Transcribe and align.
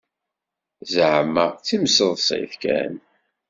Zeεma 0.93 1.45
d 1.51 1.61
timseḍsit 1.67 2.53
kan. 2.61 2.93